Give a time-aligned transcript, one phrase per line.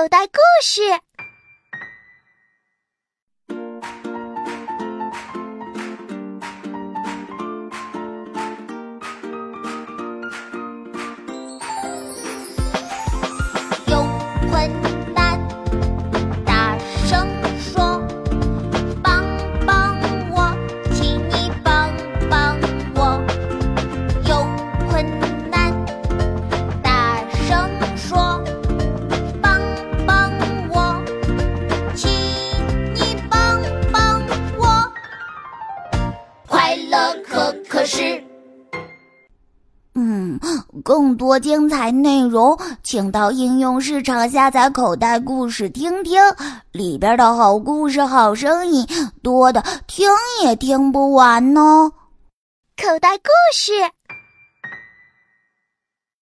[0.00, 0.80] 口袋故事。
[36.90, 38.22] 乐可可是。
[39.94, 40.38] 嗯，
[40.84, 46.20] 更多精彩内容，请到应用市场下载口袋故事听听，
[46.72, 48.86] 里边的好故事、好声音
[49.22, 50.08] 多的听
[50.42, 51.90] 也听不完呢。
[52.76, 53.72] 口袋故事。